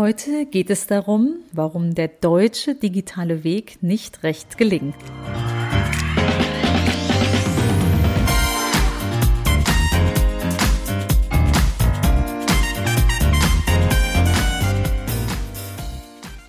Heute 0.00 0.46
geht 0.46 0.70
es 0.70 0.86
darum, 0.86 1.40
warum 1.52 1.94
der 1.94 2.08
deutsche 2.08 2.74
digitale 2.74 3.44
Weg 3.44 3.82
nicht 3.82 4.22
recht 4.22 4.56
gelingt. 4.56 4.94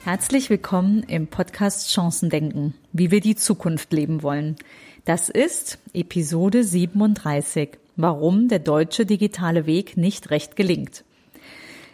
Herzlich 0.05 0.49
willkommen 0.49 1.03
im 1.09 1.27
Podcast 1.27 1.89
Chancen 1.89 2.29
denken, 2.29 2.73
wie 2.93 3.11
wir 3.11 3.19
die 3.19 3.35
Zukunft 3.35 3.91
leben 3.91 4.23
wollen. 4.23 4.55
Das 5.03 5.27
ist 5.27 5.77
Episode 5.93 6.63
37, 6.63 7.71
warum 7.97 8.47
der 8.47 8.59
deutsche 8.59 9.05
digitale 9.05 9.65
Weg 9.65 9.97
nicht 9.97 10.29
recht 10.29 10.55
gelingt. 10.55 11.03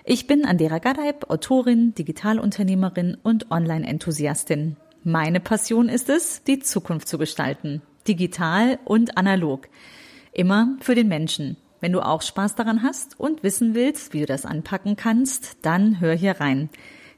Ich 0.10 0.26
bin 0.26 0.46
Andera 0.46 0.80
Gadeib, 0.80 1.30
Autorin, 1.30 1.94
Digitalunternehmerin 1.94 3.18
und 3.24 3.52
Online-Enthusiastin. 3.52 4.78
Meine 5.04 5.42
Passion 5.42 5.90
ist 5.90 6.08
es, 6.08 6.44
die 6.44 6.60
Zukunft 6.60 7.10
zu 7.10 7.18
gestalten. 7.18 7.82
Digital 8.08 8.80
und 8.86 9.18
analog. 9.18 9.68
Immer 10.32 10.78
für 10.80 10.96
den 10.96 11.10
Menschen. 11.10 11.58
Wenn 11.82 11.92
du 11.92 12.00
auch 12.00 12.22
Spaß 12.22 12.56
daran 12.56 12.84
hast 12.84 13.20
und 13.20 13.44
wissen 13.44 13.76
willst, 13.76 14.14
wie 14.14 14.22
du 14.22 14.28
das 14.28 14.46
anpacken 14.46 14.96
kannst, 14.96 15.58
dann 15.64 16.00
hör 16.00 16.16
hier 16.16 16.40
rein. 16.40 16.70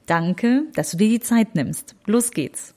Danke, 0.08 0.63
dass 0.73 0.89
du 0.89 0.97
dir 0.97 1.09
die 1.09 1.19
Zeit 1.19 1.53
nimmst. 1.53 1.94
Los 2.08 2.31
geht's. 2.31 2.73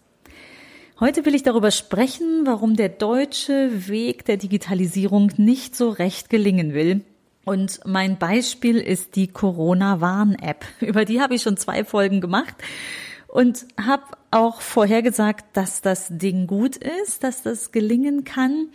Heute 1.01 1.25
will 1.25 1.35
ich 1.35 1.43
darüber 1.43 1.71
sprechen, 1.71 2.43
warum 2.45 2.77
der 2.77 2.91
deutsche 2.91 3.89
Weg 3.89 4.27
der 4.27 4.37
Digitalisierung 4.37 5.33
nicht 5.39 5.75
so 5.75 5.89
recht 5.89 6.29
gelingen 6.29 6.75
will. 6.75 7.01
Und 7.45 7.81
mein 7.85 8.19
Beispiel 8.19 8.79
ist 8.79 9.17
die 9.17 9.29
Corona-Warn-App. 9.29 10.65
Über 10.81 11.05
die 11.05 11.21
habe 11.21 11.35
ich 11.35 11.43
schon 11.43 11.57
zwei 11.57 11.85
Folgen 11.85 12.21
gemacht 12.21 12.55
und 13.27 13.67
habe 13.81 14.05
auch 14.31 14.61
vorhergesagt, 14.61 15.57
dass 15.57 15.81
das 15.81 16.09
Ding 16.11 16.47
gut 16.47 16.77
ist, 16.77 17.25
dass 17.25 17.43
das 17.43 17.73
gelingen 17.73 18.25
kann. 18.25 18.69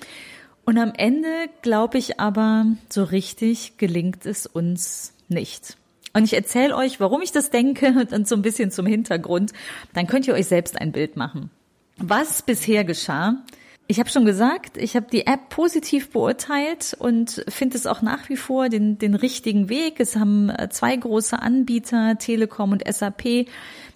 Und 0.66 0.77
am 0.77 0.94
Ende 0.95 1.30
glaube 1.61 1.97
ich 1.97 2.19
aber, 2.19 2.66
so 2.89 3.03
richtig 3.03 3.77
gelingt 3.77 4.25
es 4.25 4.45
uns 4.45 5.14
nicht. 5.30 5.77
Und 6.14 6.23
ich 6.23 6.33
erzähle 6.33 6.75
euch, 6.75 6.99
warum 6.99 7.22
ich 7.22 7.31
das 7.31 7.52
denke 7.52 8.08
und 8.11 8.27
so 8.27 8.36
ein 8.36 8.42
bisschen 8.42 8.72
zum 8.72 8.86
Hintergrund. 8.86 9.53
Dann 9.94 10.08
könnt 10.08 10.27
ihr 10.27 10.33
euch 10.33 10.47
selbst 10.47 10.81
ein 10.81 10.92
Bild 10.92 11.16
machen. 11.16 11.52
Was 11.97 12.42
bisher 12.42 12.83
geschah, 12.83 13.36
ich 13.88 13.99
habe 13.99 14.09
schon 14.09 14.25
gesagt, 14.25 14.77
ich 14.77 14.95
habe 14.95 15.07
die 15.09 15.27
App 15.27 15.49
positiv 15.49 16.11
beurteilt 16.11 16.95
und 16.99 17.43
finde 17.47 17.77
es 17.77 17.88
auch 17.88 18.02
nach 18.02 18.27
wie 18.27 18.35
vor 18.35 18.67
den, 18.67 18.97
den 18.97 19.16
richtigen 19.16 19.69
Weg. 19.69 19.99
Es 19.99 20.17
haben 20.17 20.49
äh, 20.49 20.69
zwei 20.69 20.95
große 20.95 21.41
Anbieter, 21.41 22.17
Telekom 22.17 22.73
und 22.73 22.83
SAP, 22.85 23.47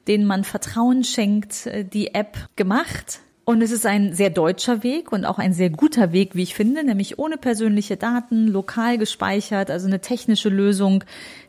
denen 0.07 0.25
man 0.25 0.45
Vertrauen 0.45 1.03
schenkt, 1.03 1.67
äh, 1.67 1.83
die 1.83 2.13
App 2.13 2.37
gemacht. 2.55 3.19
Und 3.51 3.61
es 3.61 3.71
ist 3.71 3.85
ein 3.85 4.13
sehr 4.13 4.29
deutscher 4.29 4.81
Weg 4.81 5.11
und 5.11 5.25
auch 5.25 5.37
ein 5.37 5.51
sehr 5.51 5.69
guter 5.69 6.13
Weg, 6.13 6.35
wie 6.35 6.43
ich 6.43 6.55
finde, 6.55 6.85
nämlich 6.85 7.19
ohne 7.19 7.35
persönliche 7.35 7.97
Daten, 7.97 8.47
lokal 8.47 8.97
gespeichert, 8.97 9.69
also 9.69 9.87
eine 9.87 9.99
technische 9.99 10.47
Lösung, 10.47 11.03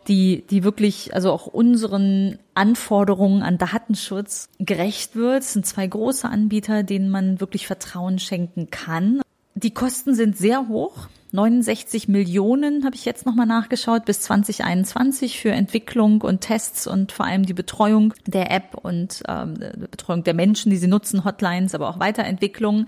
die, 0.08 0.42
die 0.50 0.64
wirklich, 0.64 1.14
also 1.14 1.30
auch 1.30 1.46
unseren 1.46 2.40
Anforderungen 2.54 3.44
an 3.44 3.56
Datenschutz 3.56 4.48
gerecht 4.58 5.14
wird. 5.14 5.44
Es 5.44 5.52
sind 5.52 5.64
zwei 5.64 5.86
große 5.86 6.28
Anbieter, 6.28 6.82
denen 6.82 7.08
man 7.08 7.38
wirklich 7.38 7.68
Vertrauen 7.68 8.18
schenken 8.18 8.68
kann. 8.68 9.22
Die 9.54 9.72
Kosten 9.72 10.16
sind 10.16 10.36
sehr 10.36 10.66
hoch. 10.66 11.06
69 11.32 12.08
Millionen 12.08 12.84
habe 12.84 12.94
ich 12.94 13.06
jetzt 13.06 13.24
nochmal 13.24 13.46
nachgeschaut 13.46 14.04
bis 14.04 14.20
2021 14.20 15.40
für 15.40 15.50
Entwicklung 15.50 16.20
und 16.20 16.42
Tests 16.42 16.86
und 16.86 17.10
vor 17.10 17.24
allem 17.24 17.46
die 17.46 17.54
Betreuung 17.54 18.12
der 18.26 18.50
App 18.50 18.74
und 18.74 19.22
ähm, 19.26 19.54
Betreuung 19.90 20.24
der 20.24 20.34
Menschen, 20.34 20.70
die 20.70 20.76
sie 20.76 20.88
nutzen, 20.88 21.24
Hotlines, 21.24 21.74
aber 21.74 21.88
auch 21.88 21.98
Weiterentwicklung. 21.98 22.86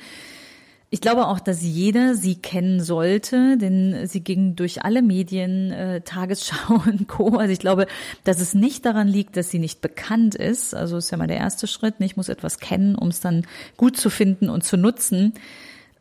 Ich 0.90 1.00
glaube 1.00 1.26
auch, 1.26 1.40
dass 1.40 1.62
jeder 1.62 2.14
sie 2.14 2.36
kennen 2.36 2.80
sollte, 2.80 3.56
denn 3.56 4.06
sie 4.06 4.20
ging 4.20 4.56
durch 4.56 4.84
alle 4.84 5.00
Medien, 5.00 5.72
äh, 5.72 6.02
Tagesschau 6.02 6.74
und 6.86 7.08
Co. 7.08 7.38
Also 7.38 7.50
ich 7.50 7.58
glaube, 7.58 7.86
dass 8.24 8.40
es 8.40 8.52
nicht 8.52 8.84
daran 8.84 9.08
liegt, 9.08 9.38
dass 9.38 9.50
sie 9.50 9.58
nicht 9.58 9.80
bekannt 9.80 10.34
ist. 10.34 10.74
Also 10.74 10.98
ist 10.98 11.10
ja 11.10 11.16
mal 11.16 11.26
der 11.26 11.38
erste 11.38 11.66
Schritt. 11.66 11.94
Ich 12.00 12.18
muss 12.18 12.28
etwas 12.28 12.58
kennen, 12.58 12.94
um 12.94 13.08
es 13.08 13.20
dann 13.20 13.46
gut 13.78 13.96
zu 13.96 14.10
finden 14.10 14.50
und 14.50 14.64
zu 14.64 14.76
nutzen. 14.76 15.32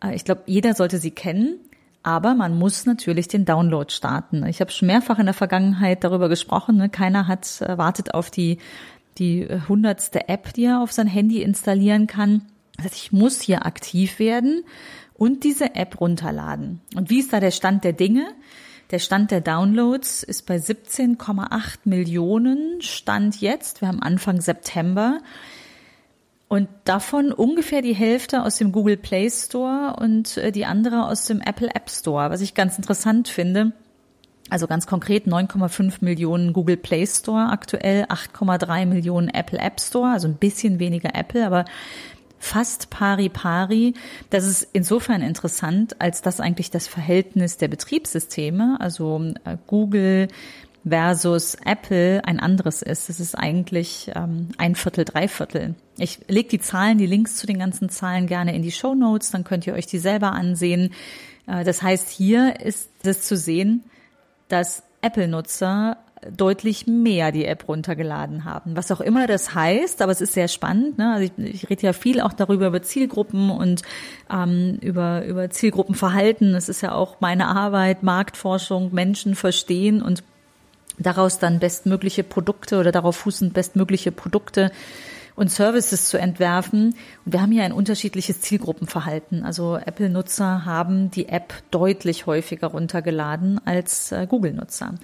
Äh, 0.04 0.14
ich 0.14 0.26
glaube, 0.26 0.44
jeder 0.46 0.76
sollte 0.76 1.00
sie 1.00 1.12
kennen. 1.12 1.58
Aber 2.04 2.36
man 2.36 2.58
muss 2.58 2.86
natürlich 2.86 3.30
den 3.30 3.46
Download 3.46 3.92
starten. 3.92 4.46
Ich 4.46 4.60
habe 4.60 4.72
schon 4.72 4.88
mehrfach 4.88 5.20
in 5.20 5.26
der 5.26 5.34
Vergangenheit 5.34 6.04
darüber 6.04 6.28
gesprochen. 6.28 6.76
Ne? 6.76 6.90
Keiner 6.90 7.28
hat 7.28 7.62
äh, 7.62 7.78
wartet 7.78 8.14
auf 8.14 8.30
die 8.30 8.60
die 9.18 9.48
hundertste 9.68 10.28
App, 10.28 10.54
die 10.54 10.66
er 10.66 10.82
auf 10.82 10.92
sein 10.92 11.08
Handy 11.08 11.42
installieren 11.42 12.08
kann. 12.08 12.44
Das 12.76 12.86
heißt, 12.86 12.96
ich 12.96 13.12
muss 13.12 13.42
hier 13.42 13.66
aktiv 13.66 14.20
werden 14.20 14.64
und 15.14 15.44
diese 15.44 15.76
App 15.76 16.02
runterladen. 16.02 16.82
Und 16.96 17.10
wie 17.10 17.20
ist 17.20 17.32
da 17.32 17.40
der 17.40 17.52
Stand 17.52 17.84
der 17.84 17.94
Dinge? 17.94 18.26
Der 18.92 19.00
Stand 19.00 19.32
der 19.32 19.42
Downloads 19.42 20.24
ist 20.24 20.46
bei 20.46 20.58
17,8 20.58 21.80
Millionen 21.86 22.82
Stand 22.82 23.40
jetzt. 23.40 23.82
Wir 23.82 23.88
haben 23.88 24.02
Anfang 24.02 24.42
September. 24.42 25.20
Und 26.54 26.70
davon 26.84 27.32
ungefähr 27.32 27.82
die 27.82 27.96
Hälfte 27.96 28.44
aus 28.44 28.58
dem 28.58 28.72
Google 28.72 28.96
Play 28.96 29.28
Store 29.28 29.96
und 30.00 30.38
äh, 30.38 30.52
die 30.52 30.66
andere 30.66 31.08
aus 31.08 31.26
dem 31.26 31.42
Apple 31.42 31.70
App 31.74 31.90
Store, 31.90 32.30
was 32.30 32.42
ich 32.42 32.54
ganz 32.54 32.78
interessant 32.78 33.28
finde. 33.28 33.72
Also 34.52 34.68
ganz 34.68 34.86
konkret 34.86 35.26
9,5 35.26 35.96
Millionen 36.02 36.54
Google 36.54 36.78
Play 36.78 37.08
Store 37.08 37.50
aktuell, 37.50 38.04
8,3 38.04 38.86
Millionen 38.86 39.30
Apple 39.30 39.58
App 39.58 39.82
Store, 39.82 40.12
also 40.12 40.28
ein 40.28 40.36
bisschen 40.36 40.78
weniger 40.78 41.16
Apple, 41.16 41.44
aber 41.44 41.66
fast 42.38 42.92
pari 42.92 43.30
pari. 43.30 43.96
Das 44.30 44.46
ist 44.46 44.68
insofern 44.74 45.24
interessant, 45.24 46.00
als 46.00 46.22
das 46.22 46.40
eigentlich 46.40 46.70
das 46.70 46.88
Verhältnis 46.88 47.58
der 47.58 47.70
Betriebssysteme, 47.70 48.78
also 48.80 49.34
äh, 49.44 49.58
Google, 49.66 50.28
versus 50.88 51.56
Apple 51.66 52.24
ein 52.26 52.40
anderes 52.40 52.84
ist. 52.84 53.10
Es 53.10 53.20
ist 53.20 53.34
eigentlich 53.34 54.12
ähm, 54.14 54.50
ein 54.60 54.76
Viertel, 54.76 55.04
drei 55.04 55.28
Viertel. 55.28 55.74
Ich 55.98 56.20
lege 56.28 56.50
die 56.50 56.60
Zahlen, 56.60 56.98
die 56.98 57.06
Links 57.06 57.36
zu 57.36 57.46
den 57.46 57.60
ganzen 57.60 57.90
Zahlen 57.90 58.28
gerne 58.28 58.56
in 58.56 58.64
die 58.64 58.72
Show 58.72 58.96
Notes, 58.96 59.32
dann 59.32 59.44
könnt 59.44 59.68
ihr 59.68 59.74
euch 59.74 59.86
die 59.86 60.00
selber 60.00 60.32
ansehen. 60.32 60.94
Äh, 61.48 61.64
das 61.64 61.82
heißt, 61.82 62.10
hier 62.10 62.60
ist 62.60 62.90
es 63.04 63.22
zu 63.22 63.38
sehen, 63.38 63.84
dass 64.48 64.84
Apple-Nutzer 65.02 65.98
deutlich 66.32 66.88
mehr 66.88 67.32
die 67.32 67.46
App 67.46 67.68
runtergeladen 67.68 68.46
haben. 68.46 68.76
Was 68.76 68.92
auch 68.92 69.02
immer 69.02 69.28
das 69.28 69.54
heißt, 69.54 70.02
aber 70.02 70.12
es 70.12 70.22
ist 70.22 70.34
sehr 70.34 70.48
spannend. 70.48 70.98
Ne? 70.98 71.14
Also 71.14 71.32
ich, 71.38 71.54
ich 71.54 71.70
rede 71.70 71.84
ja 71.84 71.94
viel 71.94 72.22
auch 72.22 72.34
darüber 72.34 72.68
über 72.68 72.82
Zielgruppen 72.82 73.50
und 73.50 73.82
ähm, 74.32 74.78
über, 74.82 75.26
über 75.26 75.50
Zielgruppenverhalten. 75.50 76.56
Es 76.56 76.70
ist 76.70 76.82
ja 76.82 76.94
auch 76.94 77.18
meine 77.20 77.48
Arbeit, 77.48 78.04
Marktforschung, 78.04 78.94
Menschen 78.94 79.36
verstehen 79.36 80.02
und 80.02 80.24
daraus 80.98 81.40
dann 81.40 81.60
bestmögliche 81.60 82.24
Produkte 82.24 82.80
oder 82.80 82.92
darauf 82.92 83.18
fußend 83.18 83.54
bestmögliche 83.54 84.12
Produkte 84.12 84.72
und 85.36 85.52
Services 85.52 86.10
zu 86.10 86.18
entwerfen. 86.18 86.96
Und 87.26 87.34
wir 87.34 87.42
haben 87.42 87.52
hier 87.52 87.64
ein 87.64 87.72
unterschiedliches 87.72 88.42
Zielgruppenverhalten. 88.42 89.44
Also 89.44 89.78
Apple-Nutzer 89.78 90.66
haben 90.66 91.12
die 91.12 91.30
App 91.30 91.54
deutlich 91.72 92.26
häufiger 92.26 92.68
runtergeladen 92.68 93.60
als 93.66 94.12
äh, 94.12 94.28
Google-Nutzer. 94.28 94.96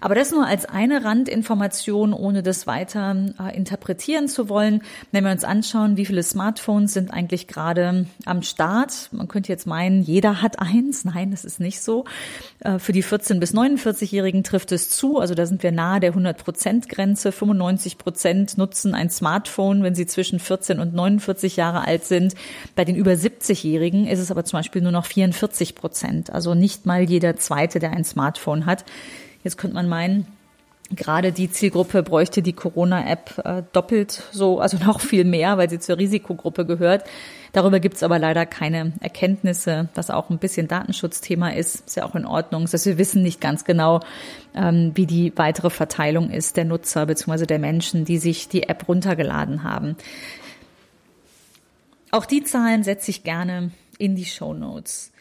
Aber 0.00 0.14
das 0.14 0.30
nur 0.30 0.46
als 0.46 0.64
eine 0.64 1.04
Randinformation, 1.04 2.14
ohne 2.14 2.42
das 2.42 2.66
weiter 2.66 3.14
äh, 3.38 3.54
interpretieren 3.54 4.28
zu 4.28 4.48
wollen. 4.48 4.82
Wenn 5.12 5.24
wir 5.24 5.30
uns 5.30 5.44
anschauen, 5.44 5.98
wie 5.98 6.06
viele 6.06 6.22
Smartphones 6.22 6.94
sind 6.94 7.12
eigentlich 7.12 7.46
gerade 7.46 8.06
am 8.24 8.42
Start. 8.42 9.10
Man 9.12 9.28
könnte 9.28 9.52
jetzt 9.52 9.66
meinen, 9.66 10.02
jeder 10.02 10.40
hat 10.40 10.58
eins. 10.58 11.04
Nein, 11.10 11.30
das 11.30 11.44
ist 11.44 11.60
nicht 11.60 11.82
so. 11.82 12.06
Äh, 12.60 12.78
für 12.78 12.92
die 12.92 13.04
14- 13.04 13.40
bis 13.40 13.54
49-Jährigen 13.54 14.42
trifft 14.42 14.72
es 14.72 14.88
zu. 14.88 15.18
Also 15.18 15.34
da 15.34 15.44
sind 15.44 15.62
wir 15.62 15.70
nahe 15.70 16.00
der 16.00 16.14
100-Prozent-Grenze. 16.14 17.30
95 17.30 17.98
Prozent 17.98 18.56
nutzen 18.56 18.94
ein 18.94 19.10
Smartphone, 19.10 19.82
wenn 19.82 19.94
sie 19.94 20.06
zwischen 20.06 20.38
14 20.38 20.80
und 20.80 20.94
49 20.94 21.56
Jahre 21.56 21.86
alt 21.86 22.04
sind. 22.04 22.34
Bei 22.74 22.86
den 22.86 22.96
über 22.96 23.12
70-Jährigen 23.12 24.06
ist 24.06 24.18
es 24.18 24.30
aber 24.30 24.44
zum 24.44 24.58
Beispiel 24.58 24.80
nur 24.80 24.92
noch 24.92 25.04
44 25.04 25.74
Prozent. 25.74 26.30
Also 26.30 26.54
nicht 26.54 26.86
mal 26.86 27.02
jeder 27.02 27.36
Zweite, 27.36 27.80
der 27.80 27.90
ein 27.90 28.04
Smartphone 28.04 28.64
hat. 28.64 28.84
Jetzt 29.42 29.56
könnte 29.58 29.74
man 29.74 29.88
meinen, 29.88 30.26
gerade 30.90 31.32
die 31.32 31.50
Zielgruppe 31.50 32.02
bräuchte 32.02 32.42
die 32.42 32.52
Corona-App 32.52 33.42
äh, 33.44 33.62
doppelt 33.72 34.22
so, 34.32 34.60
also 34.60 34.76
noch 34.84 35.00
viel 35.00 35.24
mehr, 35.24 35.56
weil 35.58 35.70
sie 35.70 35.78
zur 35.78 35.98
Risikogruppe 35.98 36.66
gehört. 36.66 37.04
Darüber 37.52 37.80
gibt 37.80 37.96
es 37.96 38.02
aber 38.02 38.18
leider 38.18 38.46
keine 38.46 38.92
Erkenntnisse, 39.00 39.88
was 39.94 40.10
auch 40.10 40.30
ein 40.30 40.38
bisschen 40.38 40.68
Datenschutzthema 40.68 41.50
ist. 41.50 41.86
Ist 41.86 41.96
ja 41.96 42.04
auch 42.04 42.14
in 42.14 42.24
Ordnung. 42.24 42.62
Das 42.62 42.74
heißt, 42.74 42.86
wir 42.86 42.98
wissen 42.98 43.22
nicht 43.22 43.40
ganz 43.40 43.64
genau, 43.64 44.00
ähm, 44.54 44.92
wie 44.94 45.06
die 45.06 45.32
weitere 45.36 45.70
Verteilung 45.70 46.30
ist 46.30 46.56
der 46.56 46.64
Nutzer 46.64 47.06
bzw. 47.06 47.46
der 47.46 47.58
Menschen, 47.58 48.04
die 48.04 48.18
sich 48.18 48.48
die 48.48 48.64
App 48.64 48.88
runtergeladen 48.88 49.64
haben. 49.64 49.96
Auch 52.12 52.26
die 52.26 52.42
Zahlen 52.42 52.82
setze 52.82 53.10
ich 53.10 53.22
gerne 53.22 53.70
in 53.98 54.16
die 54.16 54.24
Show 54.24 54.54
Notes. 54.54 55.12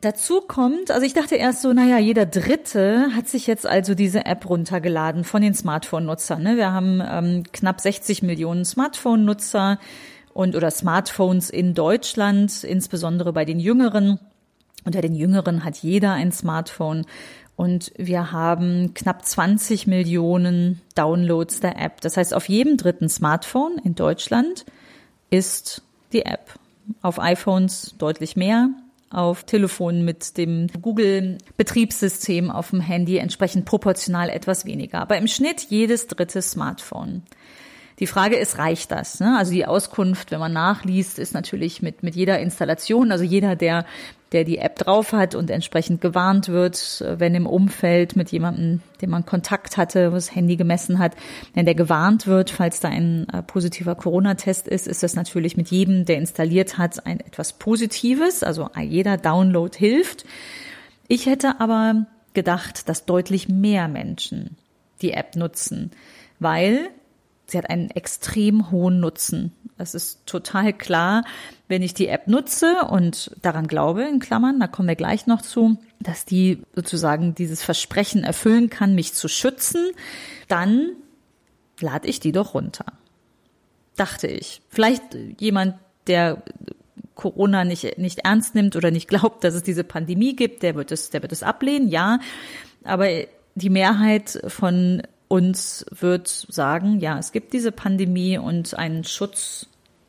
Dazu 0.00 0.40
kommt, 0.40 0.92
also 0.92 1.04
ich 1.04 1.12
dachte 1.12 1.34
erst 1.34 1.60
so, 1.62 1.72
naja, 1.72 1.98
jeder 1.98 2.24
Dritte 2.24 3.08
hat 3.16 3.26
sich 3.26 3.48
jetzt 3.48 3.66
also 3.66 3.96
diese 3.96 4.26
App 4.26 4.48
runtergeladen 4.48 5.24
von 5.24 5.42
den 5.42 5.54
Smartphone-Nutzern. 5.54 6.40
Ne? 6.40 6.56
Wir 6.56 6.72
haben 6.72 7.02
ähm, 7.04 7.42
knapp 7.52 7.80
60 7.80 8.22
Millionen 8.22 8.64
Smartphone-Nutzer 8.64 9.80
und 10.32 10.54
oder 10.54 10.70
Smartphones 10.70 11.50
in 11.50 11.74
Deutschland, 11.74 12.62
insbesondere 12.62 13.32
bei 13.32 13.44
den 13.44 13.58
Jüngeren. 13.58 14.20
Unter 14.84 15.00
den 15.00 15.16
Jüngeren 15.16 15.64
hat 15.64 15.78
jeder 15.78 16.12
ein 16.12 16.30
Smartphone. 16.30 17.04
Und 17.56 17.90
wir 17.96 18.30
haben 18.30 18.94
knapp 18.94 19.24
20 19.24 19.88
Millionen 19.88 20.80
Downloads 20.94 21.58
der 21.58 21.76
App. 21.76 22.00
Das 22.02 22.16
heißt, 22.16 22.34
auf 22.34 22.48
jedem 22.48 22.76
dritten 22.76 23.08
Smartphone 23.08 23.80
in 23.82 23.96
Deutschland 23.96 24.64
ist 25.28 25.82
die 26.12 26.24
App. 26.24 26.54
Auf 27.02 27.18
iPhones 27.18 27.96
deutlich 27.98 28.36
mehr, 28.36 28.70
auf 29.10 29.44
Telefonen 29.44 30.04
mit 30.04 30.36
dem 30.36 30.68
Google-Betriebssystem 30.80 32.50
auf 32.50 32.70
dem 32.70 32.80
Handy 32.80 33.18
entsprechend 33.18 33.64
proportional 33.64 34.28
etwas 34.28 34.66
weniger. 34.66 35.00
Aber 35.00 35.16
im 35.16 35.26
Schnitt 35.26 35.66
jedes 35.70 36.06
dritte 36.06 36.42
Smartphone. 36.42 37.22
Die 37.98 38.06
Frage 38.06 38.36
ist, 38.36 38.58
reicht 38.58 38.92
das? 38.92 39.18
Ne? 39.18 39.36
Also 39.36 39.52
die 39.52 39.66
Auskunft, 39.66 40.30
wenn 40.30 40.38
man 40.38 40.52
nachliest, 40.52 41.18
ist 41.18 41.34
natürlich 41.34 41.82
mit, 41.82 42.02
mit 42.02 42.14
jeder 42.14 42.38
Installation, 42.38 43.10
also 43.10 43.24
jeder, 43.24 43.56
der, 43.56 43.86
der 44.32 44.44
die 44.44 44.58
App 44.58 44.76
drauf 44.76 45.12
hat 45.12 45.34
und 45.34 45.50
entsprechend 45.50 46.00
gewarnt 46.00 46.48
wird, 46.48 47.02
wenn 47.18 47.34
im 47.34 47.46
Umfeld 47.46 48.14
mit 48.14 48.30
jemandem, 48.30 48.82
dem 49.00 49.10
man 49.10 49.24
Kontakt 49.24 49.76
hatte, 49.76 50.10
das 50.10 50.34
Handy 50.34 50.56
gemessen 50.56 50.98
hat, 50.98 51.16
wenn 51.54 51.64
der 51.64 51.74
gewarnt 51.74 52.26
wird, 52.26 52.50
falls 52.50 52.80
da 52.80 52.88
ein 52.88 53.26
äh, 53.30 53.42
positiver 53.42 53.94
Corona-Test 53.94 54.68
ist, 54.68 54.86
ist 54.86 55.02
das 55.02 55.14
natürlich 55.14 55.56
mit 55.56 55.68
jedem, 55.68 56.04
der 56.04 56.18
installiert 56.18 56.76
hat, 56.76 57.06
ein 57.06 57.20
etwas 57.20 57.54
Positives. 57.54 58.42
Also 58.42 58.68
jeder 58.78 59.16
Download 59.16 59.76
hilft. 59.76 60.24
Ich 61.06 61.26
hätte 61.26 61.60
aber 61.60 62.06
gedacht, 62.34 62.88
dass 62.88 63.06
deutlich 63.06 63.48
mehr 63.48 63.88
Menschen 63.88 64.56
die 65.00 65.12
App 65.12 65.36
nutzen, 65.36 65.92
weil 66.38 66.90
sie 67.46 67.56
hat 67.56 67.70
einen 67.70 67.90
extrem 67.90 68.70
hohen 68.70 69.00
Nutzen. 69.00 69.52
Es 69.78 69.94
ist 69.94 70.26
total 70.26 70.72
klar, 70.72 71.24
wenn 71.68 71.82
ich 71.82 71.94
die 71.94 72.08
App 72.08 72.26
nutze 72.26 72.82
und 72.88 73.30
daran 73.42 73.66
glaube, 73.66 74.02
in 74.02 74.18
Klammern, 74.18 74.60
da 74.60 74.66
kommen 74.66 74.88
wir 74.88 74.96
gleich 74.96 75.26
noch 75.26 75.42
zu, 75.42 75.78
dass 76.00 76.24
die 76.24 76.62
sozusagen 76.74 77.34
dieses 77.34 77.62
Versprechen 77.62 78.24
erfüllen 78.24 78.70
kann, 78.70 78.94
mich 78.94 79.14
zu 79.14 79.28
schützen, 79.28 79.90
dann 80.48 80.90
lade 81.80 82.08
ich 82.08 82.20
die 82.20 82.32
doch 82.32 82.54
runter. 82.54 82.86
Dachte 83.96 84.26
ich. 84.26 84.62
Vielleicht 84.68 85.02
jemand, 85.38 85.76
der 86.06 86.42
Corona 87.14 87.64
nicht, 87.64 87.98
nicht 87.98 88.20
ernst 88.20 88.54
nimmt 88.54 88.76
oder 88.76 88.90
nicht 88.90 89.08
glaubt, 89.08 89.44
dass 89.44 89.54
es 89.54 89.62
diese 89.62 89.84
Pandemie 89.84 90.36
gibt, 90.36 90.62
der 90.62 90.74
wird 90.74 90.92
es, 90.92 91.10
der 91.10 91.22
wird 91.22 91.32
es 91.32 91.42
ablehnen, 91.42 91.88
ja. 91.88 92.20
Aber 92.84 93.08
die 93.54 93.70
Mehrheit 93.70 94.40
von 94.46 95.02
uns 95.28 95.84
wird 95.90 96.28
sagen, 96.28 97.00
ja, 97.00 97.18
es 97.18 97.32
gibt 97.32 97.52
diese 97.52 97.70
Pandemie 97.70 98.38
und 98.38 98.78
einen 98.78 99.04
Schutz 99.04 99.66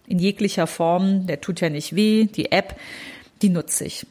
in 0.07 0.18
jeglicher 0.18 0.66
Form, 0.66 1.27
der 1.27 1.42
tut 1.42 1.62
ja 1.62 1.69
nicht 1.69 1.95
weh, 1.95 2.25
die 2.25 2.51
App, 2.51 2.80
die 3.42 3.50
nutze 3.50 3.86
ich. 3.86 4.07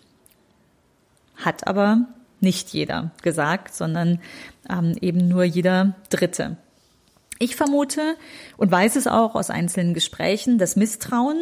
Hat 1.36 1.66
aber 1.66 2.06
nicht 2.40 2.70
jeder 2.70 3.10
gesagt, 3.22 3.74
sondern 3.74 4.20
ähm, 4.68 4.96
eben 5.00 5.28
nur 5.28 5.44
jeder 5.44 5.94
Dritte. 6.10 6.56
Ich 7.40 7.56
vermute 7.56 8.16
und 8.56 8.70
weiß 8.70 8.96
es 8.96 9.06
auch 9.06 9.34
aus 9.34 9.50
einzelnen 9.50 9.94
Gesprächen, 9.94 10.58
dass 10.58 10.76
Misstrauen 10.76 11.38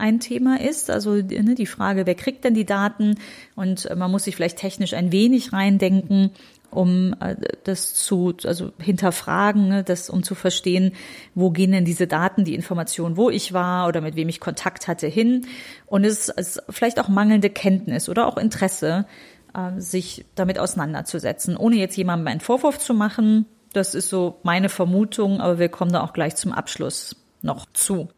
ein 0.00 0.18
Thema 0.20 0.60
ist. 0.60 0.90
Also 0.90 1.14
ne, 1.14 1.54
die 1.54 1.66
Frage, 1.66 2.06
wer 2.06 2.14
kriegt 2.14 2.44
denn 2.44 2.54
die 2.54 2.66
Daten? 2.66 3.16
Und 3.54 3.88
man 3.96 4.10
muss 4.10 4.24
sich 4.24 4.34
vielleicht 4.34 4.58
technisch 4.58 4.94
ein 4.94 5.12
wenig 5.12 5.52
reindenken 5.52 6.32
um 6.70 7.14
äh, 7.20 7.36
das 7.64 7.94
zu, 7.94 8.34
also 8.44 8.72
hinterfragen, 8.78 9.68
ne, 9.68 9.84
das, 9.84 10.08
um 10.08 10.22
zu 10.22 10.34
verstehen, 10.34 10.92
wo 11.34 11.50
gehen 11.50 11.72
denn 11.72 11.84
diese 11.84 12.06
Daten, 12.06 12.44
die 12.44 12.54
Informationen, 12.54 13.16
wo 13.16 13.30
ich 13.30 13.52
war 13.52 13.88
oder 13.88 14.00
mit 14.00 14.16
wem 14.16 14.28
ich 14.28 14.40
Kontakt 14.40 14.88
hatte, 14.88 15.06
hin. 15.06 15.46
Und 15.86 16.04
es 16.04 16.28
ist 16.28 16.62
vielleicht 16.70 17.00
auch 17.00 17.08
mangelnde 17.08 17.50
Kenntnis 17.50 18.08
oder 18.08 18.26
auch 18.26 18.36
Interesse, 18.36 19.06
äh, 19.54 19.80
sich 19.80 20.24
damit 20.34 20.58
auseinanderzusetzen, 20.58 21.56
ohne 21.56 21.76
jetzt 21.76 21.96
jemandem 21.96 22.28
einen 22.28 22.40
Vorwurf 22.40 22.78
zu 22.78 22.94
machen. 22.94 23.46
Das 23.72 23.94
ist 23.94 24.08
so 24.08 24.38
meine 24.42 24.68
Vermutung, 24.68 25.40
aber 25.40 25.58
wir 25.58 25.68
kommen 25.68 25.92
da 25.92 26.02
auch 26.02 26.12
gleich 26.12 26.36
zum 26.36 26.52
Abschluss 26.52 27.16
noch 27.42 27.66
zu. 27.72 28.08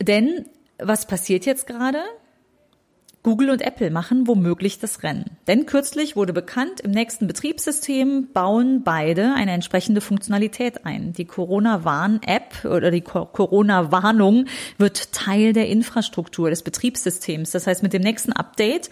Denn 0.00 0.46
was 0.78 1.06
passiert 1.06 1.46
jetzt 1.46 1.66
gerade? 1.66 2.00
Google 3.24 3.50
und 3.50 3.62
Apple 3.62 3.90
machen 3.90 4.26
womöglich 4.26 4.78
das 4.78 5.02
Rennen. 5.02 5.36
Denn 5.48 5.66
kürzlich 5.66 6.14
wurde 6.14 6.32
bekannt, 6.32 6.80
im 6.80 6.92
nächsten 6.92 7.26
Betriebssystem 7.26 8.28
bauen 8.32 8.84
beide 8.84 9.34
eine 9.34 9.50
entsprechende 9.50 10.00
Funktionalität 10.00 10.86
ein. 10.86 11.12
Die 11.12 11.24
Corona-Warn-App 11.24 12.64
oder 12.64 12.90
die 12.90 13.00
Corona-Warnung 13.00 14.46
wird 14.78 15.12
Teil 15.12 15.52
der 15.52 15.68
Infrastruktur 15.68 16.48
des 16.48 16.62
Betriebssystems. 16.62 17.50
Das 17.50 17.66
heißt, 17.66 17.82
mit 17.82 17.92
dem 17.92 18.02
nächsten 18.02 18.32
Update 18.32 18.88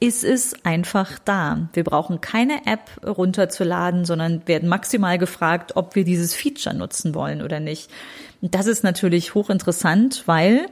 ist 0.00 0.22
es 0.22 0.64
einfach 0.64 1.18
da. 1.18 1.68
Wir 1.72 1.84
brauchen 1.84 2.20
keine 2.20 2.66
App 2.66 2.90
runterzuladen, 3.04 4.04
sondern 4.04 4.46
werden 4.46 4.68
maximal 4.68 5.18
gefragt, 5.18 5.72
ob 5.76 5.94
wir 5.94 6.04
dieses 6.04 6.34
Feature 6.34 6.74
nutzen 6.74 7.14
wollen 7.14 7.42
oder 7.42 7.58
nicht. 7.60 7.90
Das 8.40 8.66
ist 8.66 8.84
natürlich 8.84 9.34
hochinteressant, 9.34 10.22
weil 10.26 10.66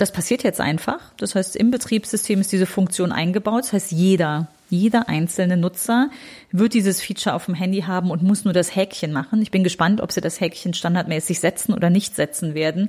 das 0.00 0.12
passiert 0.12 0.42
jetzt 0.42 0.60
einfach. 0.60 1.00
Das 1.18 1.34
heißt, 1.34 1.56
im 1.56 1.70
Betriebssystem 1.70 2.40
ist 2.40 2.52
diese 2.52 2.64
Funktion 2.64 3.12
eingebaut. 3.12 3.64
Das 3.64 3.72
heißt, 3.74 3.92
jeder, 3.92 4.48
jeder 4.70 5.10
einzelne 5.10 5.58
Nutzer 5.58 6.08
wird 6.52 6.72
dieses 6.72 7.02
Feature 7.02 7.34
auf 7.34 7.44
dem 7.44 7.54
Handy 7.54 7.82
haben 7.82 8.10
und 8.10 8.22
muss 8.22 8.44
nur 8.44 8.54
das 8.54 8.74
Häkchen 8.74 9.12
machen. 9.12 9.42
Ich 9.42 9.50
bin 9.50 9.62
gespannt, 9.62 10.00
ob 10.00 10.10
sie 10.10 10.22
das 10.22 10.40
Häkchen 10.40 10.72
standardmäßig 10.72 11.40
setzen 11.40 11.74
oder 11.74 11.90
nicht 11.90 12.16
setzen 12.16 12.54
werden. 12.54 12.88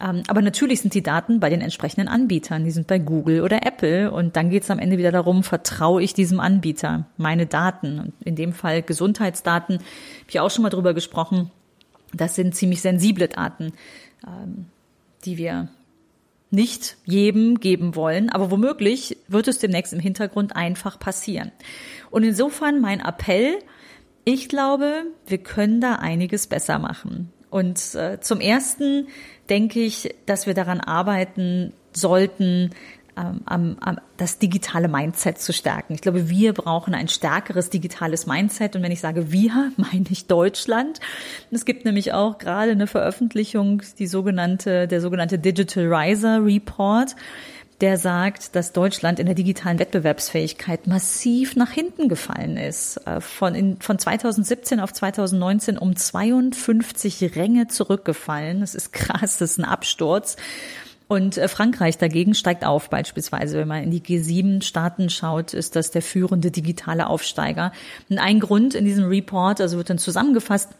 Ähm, 0.00 0.22
aber 0.28 0.40
natürlich 0.40 0.82
sind 0.82 0.94
die 0.94 1.02
Daten 1.02 1.40
bei 1.40 1.50
den 1.50 1.62
entsprechenden 1.62 2.06
Anbietern. 2.06 2.64
Die 2.64 2.70
sind 2.70 2.86
bei 2.86 3.00
Google 3.00 3.42
oder 3.42 3.66
Apple. 3.66 4.12
Und 4.12 4.36
dann 4.36 4.48
geht 4.48 4.62
es 4.62 4.70
am 4.70 4.78
Ende 4.78 4.98
wieder 4.98 5.10
darum, 5.10 5.42
vertraue 5.42 6.00
ich 6.00 6.14
diesem 6.14 6.38
Anbieter 6.38 7.06
meine 7.16 7.46
Daten? 7.46 7.98
Und 7.98 8.12
in 8.24 8.36
dem 8.36 8.52
Fall 8.52 8.82
Gesundheitsdaten, 8.82 9.78
habe 9.78 10.28
ich 10.28 10.38
auch 10.38 10.50
schon 10.50 10.62
mal 10.62 10.70
drüber 10.70 10.94
gesprochen. 10.94 11.50
Das 12.12 12.36
sind 12.36 12.54
ziemlich 12.54 12.82
sensible 12.82 13.26
Daten, 13.26 13.72
ähm, 14.24 14.66
die 15.24 15.38
wir 15.38 15.70
nicht 16.50 16.96
jedem 17.04 17.60
geben 17.60 17.96
wollen, 17.96 18.30
aber 18.30 18.50
womöglich 18.50 19.18
wird 19.28 19.48
es 19.48 19.58
demnächst 19.58 19.92
im 19.92 20.00
Hintergrund 20.00 20.54
einfach 20.54 20.98
passieren. 20.98 21.52
Und 22.10 22.22
insofern 22.22 22.80
mein 22.80 23.00
Appell, 23.00 23.58
ich 24.24 24.48
glaube, 24.48 25.04
wir 25.26 25.38
können 25.38 25.80
da 25.80 25.96
einiges 25.96 26.46
besser 26.46 26.78
machen. 26.78 27.32
Und 27.50 27.94
äh, 27.94 28.20
zum 28.20 28.40
Ersten 28.40 29.08
denke 29.48 29.80
ich, 29.80 30.14
dass 30.26 30.46
wir 30.46 30.54
daran 30.54 30.80
arbeiten 30.80 31.72
sollten, 31.92 32.70
ähm, 33.16 33.40
am, 33.46 33.76
am, 33.80 33.98
das 34.16 34.38
digitale 34.38 34.88
Mindset 34.88 35.38
zu 35.38 35.52
stärken. 35.52 35.94
Ich 35.94 36.00
glaube, 36.00 36.28
wir 36.28 36.52
brauchen 36.52 36.94
ein 36.94 37.08
stärkeres 37.08 37.70
digitales 37.70 38.26
Mindset. 38.26 38.76
Und 38.76 38.82
wenn 38.82 38.92
ich 38.92 39.00
sage 39.00 39.32
wir, 39.32 39.72
meine 39.76 40.06
ich 40.10 40.26
Deutschland. 40.26 41.00
Es 41.50 41.64
gibt 41.64 41.84
nämlich 41.84 42.12
auch 42.12 42.38
gerade 42.38 42.72
eine 42.72 42.86
Veröffentlichung, 42.86 43.82
die 43.98 44.06
sogenannte, 44.06 44.88
der 44.88 45.00
sogenannte 45.00 45.38
Digital 45.38 45.92
Riser 45.92 46.44
Report 46.44 47.16
der 47.80 47.98
sagt, 47.98 48.56
dass 48.56 48.72
Deutschland 48.72 49.18
in 49.18 49.26
der 49.26 49.34
digitalen 49.34 49.78
Wettbewerbsfähigkeit 49.78 50.86
massiv 50.86 51.56
nach 51.56 51.70
hinten 51.70 52.08
gefallen 52.08 52.56
ist. 52.56 52.96
Äh, 53.06 53.20
von, 53.20 53.54
in, 53.54 53.80
von 53.80 53.98
2017 53.98 54.80
auf 54.80 54.92
2019 54.92 55.76
um 55.76 55.94
52 55.94 57.36
Ränge 57.36 57.68
zurückgefallen. 57.68 58.60
Das 58.60 58.74
ist 58.74 58.92
krass, 58.94 59.38
das 59.38 59.52
ist 59.52 59.58
ein 59.58 59.64
Absturz. 59.64 60.36
Und 61.08 61.38
äh, 61.38 61.48
Frankreich 61.48 61.98
dagegen 61.98 62.34
steigt 62.34 62.64
auf 62.64 62.90
beispielsweise. 62.90 63.58
Wenn 63.58 63.68
man 63.68 63.82
in 63.84 63.90
die 63.90 64.00
G7-Staaten 64.00 65.08
schaut, 65.10 65.54
ist 65.54 65.76
das 65.76 65.90
der 65.90 66.02
führende 66.02 66.50
digitale 66.50 67.06
Aufsteiger. 67.06 67.72
Und 68.08 68.18
ein 68.18 68.40
Grund 68.40 68.74
in 68.74 68.84
diesem 68.84 69.04
Report, 69.04 69.60
also 69.60 69.76
wird 69.76 69.90
dann 69.90 69.98
zusammengefasst, 69.98 70.70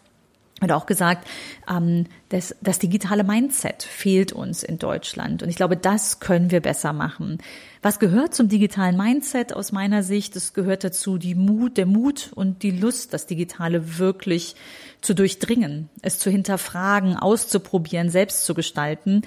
wird 0.60 0.72
auch 0.72 0.86
gesagt, 0.86 1.26
ähm, 1.68 2.06
das, 2.30 2.56
das 2.62 2.78
digitale 2.78 3.24
Mindset 3.24 3.82
fehlt 3.82 4.32
uns 4.32 4.62
in 4.62 4.78
Deutschland. 4.78 5.42
Und 5.42 5.50
ich 5.50 5.56
glaube, 5.56 5.76
das 5.76 6.18
können 6.18 6.50
wir 6.50 6.60
besser 6.60 6.92
machen. 6.92 7.38
Was 7.82 7.98
gehört 7.98 8.34
zum 8.34 8.48
digitalen 8.48 8.96
Mindset 8.96 9.52
aus 9.52 9.70
meiner 9.70 10.02
Sicht? 10.02 10.34
Es 10.34 10.54
gehört 10.54 10.82
dazu 10.82 11.18
die 11.18 11.34
Mut, 11.34 11.76
der 11.76 11.86
Mut 11.86 12.30
und 12.34 12.62
die 12.62 12.70
Lust, 12.70 13.12
das 13.12 13.26
Digitale 13.26 13.98
wirklich 13.98 14.56
zu 15.02 15.14
durchdringen, 15.14 15.90
es 16.00 16.18
zu 16.18 16.30
hinterfragen, 16.30 17.16
auszuprobieren, 17.16 18.08
selbst 18.08 18.46
zu 18.46 18.54
gestalten. 18.54 19.22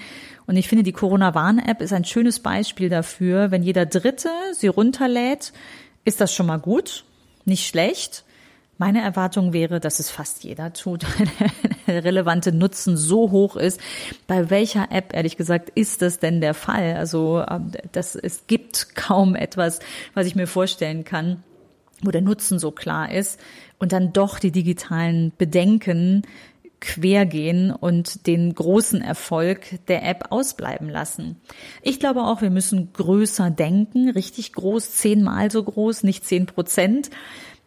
Und 0.46 0.56
ich 0.56 0.68
finde, 0.68 0.82
die 0.82 0.92
Corona-Warn-App 0.92 1.80
ist 1.80 1.92
ein 1.92 2.04
schönes 2.04 2.40
Beispiel 2.40 2.88
dafür. 2.88 3.52
Wenn 3.52 3.62
jeder 3.62 3.86
Dritte 3.86 4.30
sie 4.52 4.66
runterlädt, 4.66 5.52
ist 6.04 6.20
das 6.20 6.34
schon 6.34 6.46
mal 6.46 6.58
gut, 6.58 7.04
nicht 7.44 7.68
schlecht. 7.68 8.24
Meine 8.80 9.02
Erwartung 9.02 9.52
wäre, 9.52 9.78
dass 9.78 10.00
es 10.00 10.08
fast 10.08 10.42
jeder 10.42 10.72
tut, 10.72 11.04
weil 11.18 11.68
der 11.86 12.02
relevante 12.02 12.50
Nutzen 12.50 12.96
so 12.96 13.30
hoch 13.30 13.56
ist. 13.56 13.78
Bei 14.26 14.48
welcher 14.48 14.90
App, 14.90 15.14
ehrlich 15.14 15.36
gesagt, 15.36 15.68
ist 15.74 16.00
das 16.00 16.18
denn 16.18 16.40
der 16.40 16.54
Fall? 16.54 16.96
Also 16.96 17.44
ähm, 17.46 17.72
das, 17.92 18.14
es 18.14 18.46
gibt 18.46 18.96
kaum 18.96 19.36
etwas, 19.36 19.80
was 20.14 20.26
ich 20.26 20.34
mir 20.34 20.46
vorstellen 20.46 21.04
kann, 21.04 21.44
wo 22.02 22.10
der 22.10 22.22
Nutzen 22.22 22.58
so 22.58 22.70
klar 22.70 23.12
ist 23.12 23.38
und 23.78 23.92
dann 23.92 24.14
doch 24.14 24.38
die 24.38 24.50
digitalen 24.50 25.32
Bedenken 25.36 26.22
quergehen 26.80 27.70
und 27.72 28.26
den 28.26 28.54
großen 28.54 29.02
Erfolg 29.02 29.86
der 29.88 30.08
App 30.08 30.28
ausbleiben 30.30 30.88
lassen. 30.88 31.36
Ich 31.82 32.00
glaube 32.00 32.22
auch, 32.22 32.40
wir 32.40 32.48
müssen 32.48 32.94
größer 32.94 33.50
denken, 33.50 34.08
richtig 34.08 34.54
groß, 34.54 34.92
zehnmal 34.92 35.50
so 35.50 35.62
groß, 35.62 36.02
nicht 36.02 36.24
zehn 36.24 36.46
Prozent. 36.46 37.10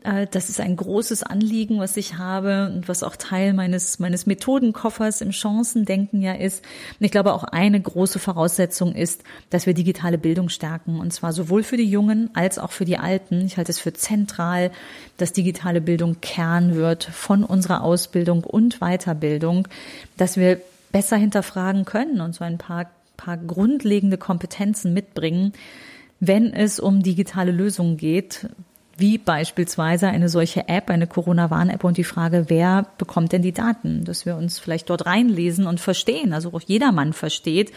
Äh, 0.03 0.27
das 0.29 0.49
ist 0.49 0.59
ein 0.59 0.75
großes 0.75 1.23
Anliegen, 1.23 1.79
was 1.79 1.97
ich 1.97 2.17
habe 2.17 2.71
und 2.73 2.87
was 2.87 3.03
auch 3.03 3.15
Teil 3.15 3.53
meines, 3.53 3.99
meines 3.99 4.25
Methodenkoffers 4.25 5.21
im 5.21 5.31
Chancendenken 5.31 6.21
ja 6.21 6.33
ist. 6.33 6.63
Und 6.99 7.05
ich 7.05 7.11
glaube 7.11 7.33
auch 7.33 7.43
eine 7.43 7.79
große 7.81 8.19
Voraussetzung 8.19 8.93
ist, 8.93 9.23
dass 9.49 9.65
wir 9.65 9.73
digitale 9.73 10.17
Bildung 10.17 10.49
stärken. 10.49 10.99
Und 10.99 11.13
zwar 11.13 11.33
sowohl 11.33 11.63
für 11.63 11.77
die 11.77 11.89
Jungen 11.89 12.29
als 12.33 12.59
auch 12.59 12.71
für 12.71 12.85
die 12.85 12.97
Alten. 12.97 13.45
Ich 13.45 13.57
halte 13.57 13.71
es 13.71 13.79
für 13.79 13.93
zentral, 13.93 14.71
dass 15.17 15.33
digitale 15.33 15.81
Bildung 15.81 16.17
Kern 16.21 16.75
wird 16.75 17.03
von 17.03 17.43
unserer 17.43 17.83
Ausbildung 17.83 18.43
und 18.43 18.79
Weiterbildung, 18.79 19.67
dass 20.17 20.37
wir 20.37 20.61
besser 20.91 21.17
hinterfragen 21.17 21.85
können 21.85 22.21
und 22.21 22.35
so 22.35 22.43
ein 22.43 22.57
paar, 22.57 22.89
paar 23.17 23.37
grundlegende 23.37 24.17
Kompetenzen 24.17 24.93
mitbringen, 24.93 25.53
wenn 26.19 26.53
es 26.53 26.79
um 26.79 27.01
digitale 27.03 27.51
Lösungen 27.51 27.97
geht, 27.97 28.47
wie 28.97 29.17
beispielsweise 29.17 30.07
eine 30.07 30.29
solche 30.29 30.67
App, 30.67 30.89
eine 30.89 31.07
Corona-Warn-App 31.07 31.83
und 31.83 31.97
die 31.97 32.03
Frage, 32.03 32.45
wer 32.47 32.85
bekommt 32.97 33.31
denn 33.31 33.41
die 33.41 33.51
Daten, 33.51 34.05
dass 34.05 34.25
wir 34.25 34.35
uns 34.35 34.59
vielleicht 34.59 34.89
dort 34.89 35.05
reinlesen 35.05 35.65
und 35.65 35.79
verstehen, 35.79 36.33
also 36.33 36.53
auch 36.53 36.61
jedermann 36.61 37.13
versteht, 37.13 37.71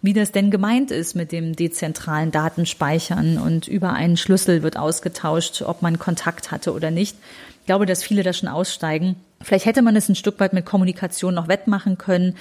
wie 0.00 0.12
das 0.12 0.32
denn 0.32 0.50
gemeint 0.50 0.90
ist 0.90 1.14
mit 1.14 1.32
dem 1.32 1.56
dezentralen 1.56 2.30
Datenspeichern 2.30 3.38
und 3.38 3.68
über 3.68 3.92
einen 3.92 4.16
Schlüssel 4.16 4.62
wird 4.62 4.76
ausgetauscht, 4.76 5.62
ob 5.62 5.82
man 5.82 5.98
Kontakt 5.98 6.50
hatte 6.50 6.72
oder 6.72 6.90
nicht. 6.90 7.16
Ich 7.60 7.66
glaube, 7.66 7.86
dass 7.86 8.02
viele 8.02 8.22
da 8.22 8.34
schon 8.34 8.50
aussteigen. 8.50 9.16
Vielleicht 9.40 9.64
hätte 9.64 9.80
man 9.80 9.96
es 9.96 10.08
ein 10.10 10.14
Stück 10.14 10.40
weit 10.40 10.52
mit 10.52 10.66
Kommunikation 10.66 11.34
noch 11.34 11.48
wettmachen 11.48 11.96
können. 11.96 12.36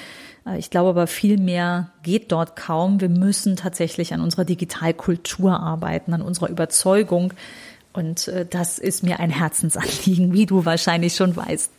Äh, 0.46 0.58
ich 0.58 0.70
glaube 0.70 0.90
aber 0.90 1.08
viel 1.08 1.38
mehr 1.38 1.92
geht 2.04 2.32
dort 2.34 2.58
kaum. 2.58 3.00
Wir 3.00 3.08
müssen 3.08 3.56
tatsächlich 3.56 4.14
an 4.14 4.20
unserer 4.20 4.44
Digitalkultur 4.44 5.58
arbeiten, 5.58 6.14
an 6.14 6.22
unserer 6.22 6.50
Überzeugung, 6.50 7.34
und 7.94 8.28
äh, 8.28 8.46
das 8.46 8.80
ist 8.80 9.04
mir 9.04 9.20
ein 9.20 9.30
Herzensanliegen, 9.30 10.34
wie 10.34 10.46
du 10.46 10.66
wahrscheinlich 10.66 11.16
schon 11.16 11.36
weißt. 11.36 11.72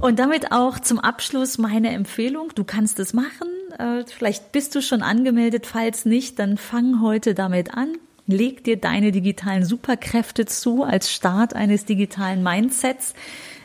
Und 0.00 0.18
damit 0.18 0.50
auch 0.50 0.80
zum 0.80 0.98
Abschluss 0.98 1.56
meine 1.58 1.90
Empfehlung. 1.90 2.50
Du 2.54 2.64
kannst 2.64 2.98
es 2.98 3.12
machen. 3.12 3.48
Äh, 3.78 4.04
vielleicht 4.06 4.50
bist 4.52 4.74
du 4.74 4.82
schon 4.82 5.02
angemeldet. 5.02 5.66
Falls 5.66 6.04
nicht, 6.04 6.38
dann 6.38 6.56
fang 6.58 7.00
heute 7.00 7.34
damit 7.34 7.74
an. 7.74 7.96
Leg 8.26 8.64
dir 8.64 8.76
deine 8.76 9.12
digitalen 9.12 9.64
Superkräfte 9.64 10.46
zu 10.46 10.82
als 10.82 11.12
Start 11.12 11.54
eines 11.54 11.84
digitalen 11.84 12.42
Mindsets. 12.42 13.14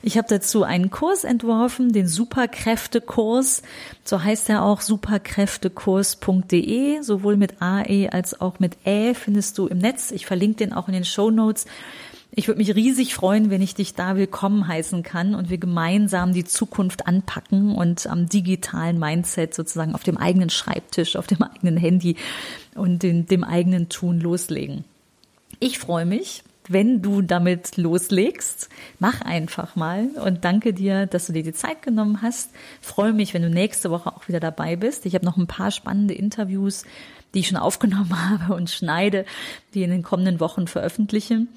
Ich 0.01 0.17
habe 0.17 0.29
dazu 0.29 0.63
einen 0.63 0.91
Kurs 0.91 1.25
entworfen, 1.25 1.91
den 1.91 2.07
Superkräftekurs. 2.07 3.63
So 4.05 4.23
heißt 4.23 4.49
er 4.49 4.63
auch 4.63 4.79
superkräftekurs.de. 4.81 7.01
Sowohl 7.01 7.35
mit 7.35 7.61
AE 7.61 8.07
als 8.09 8.39
auch 8.39 8.59
mit 8.59 8.77
Ä 8.85 9.13
findest 9.13 9.57
du 9.57 9.67
im 9.67 9.79
Netz. 9.79 10.11
Ich 10.11 10.25
verlinke 10.25 10.55
den 10.57 10.71
auch 10.73 10.87
in 10.87 10.93
den 10.93 11.05
Show 11.05 11.31
Notes. 11.31 11.65
Ich 12.31 12.47
würde 12.47 12.59
mich 12.59 12.75
riesig 12.75 13.15
freuen, 13.15 13.49
wenn 13.49 13.61
ich 13.61 13.75
dich 13.75 13.95
da 13.95 14.15
willkommen 14.15 14.65
heißen 14.67 15.03
kann 15.03 15.35
und 15.35 15.49
wir 15.49 15.57
gemeinsam 15.57 16.31
die 16.31 16.45
Zukunft 16.45 17.07
anpacken 17.07 17.75
und 17.75 18.07
am 18.07 18.29
digitalen 18.29 18.99
Mindset 18.99 19.53
sozusagen 19.55 19.95
auf 19.95 20.03
dem 20.03 20.17
eigenen 20.17 20.51
Schreibtisch, 20.51 21.17
auf 21.17 21.27
dem 21.27 21.41
eigenen 21.41 21.75
Handy 21.75 22.15
und 22.75 23.03
dem, 23.03 23.25
dem 23.25 23.43
eigenen 23.43 23.89
Tun 23.89 24.21
loslegen. 24.21 24.85
Ich 25.59 25.79
freue 25.79 26.05
mich 26.05 26.43
wenn 26.69 27.01
du 27.01 27.21
damit 27.21 27.75
loslegst. 27.75 28.69
Mach 28.99 29.21
einfach 29.21 29.75
mal 29.75 30.09
und 30.23 30.45
danke 30.45 30.73
dir, 30.73 31.07
dass 31.07 31.27
du 31.27 31.33
dir 31.33 31.43
die 31.43 31.53
Zeit 31.53 31.81
genommen 31.81 32.21
hast. 32.21 32.51
Freue 32.79 33.11
mich, 33.11 33.33
wenn 33.33 33.41
du 33.41 33.49
nächste 33.49 33.91
Woche 33.91 34.15
auch 34.15 34.27
wieder 34.27 34.39
dabei 34.39 34.75
bist. 34.75 35.05
Ich 35.05 35.15
habe 35.15 35.25
noch 35.25 35.35
ein 35.35 35.47
paar 35.47 35.71
spannende 35.71 36.13
Interviews, 36.13 36.85
die 37.33 37.39
ich 37.39 37.47
schon 37.47 37.57
aufgenommen 37.57 38.29
habe 38.29 38.53
und 38.53 38.69
schneide, 38.69 39.25
die 39.73 39.83
in 39.83 39.89
den 39.89 40.03
kommenden 40.03 40.39
Wochen 40.39 40.67
veröffentliche. 40.67 41.47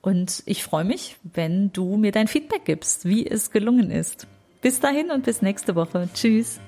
Und 0.00 0.42
ich 0.46 0.62
freue 0.62 0.84
mich, 0.84 1.16
wenn 1.22 1.72
du 1.72 1.96
mir 1.96 2.12
dein 2.12 2.28
Feedback 2.28 2.64
gibst, 2.64 3.04
wie 3.04 3.26
es 3.26 3.50
gelungen 3.50 3.90
ist. 3.90 4.26
Bis 4.62 4.80
dahin 4.80 5.10
und 5.10 5.24
bis 5.24 5.42
nächste 5.42 5.74
Woche. 5.74 6.08
Tschüss. 6.14 6.60